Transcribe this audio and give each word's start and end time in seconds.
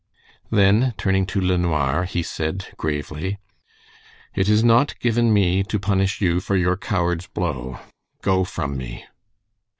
Then 0.49 0.95
turning 0.97 1.27
to 1.27 1.39
LeNoir, 1.39 2.05
he 2.05 2.23
said, 2.23 2.69
gravely: 2.75 3.37
"It 4.33 4.49
is 4.49 4.63
not 4.63 4.99
given 4.99 5.31
me 5.31 5.61
to 5.65 5.77
punish 5.77 6.19
you 6.21 6.39
for 6.39 6.55
your 6.55 6.75
coward's 6.75 7.27
blow. 7.27 7.79
Go 8.23 8.43
from 8.43 8.77
me!" 8.77 9.05